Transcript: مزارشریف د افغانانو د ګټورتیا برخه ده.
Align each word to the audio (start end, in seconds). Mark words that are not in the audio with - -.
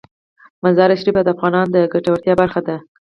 مزارشریف 0.63 1.15
د 1.23 1.27
افغانانو 1.33 1.71
د 1.73 1.77
ګټورتیا 1.93 2.33
برخه 2.41 2.59
ده. 2.67 2.77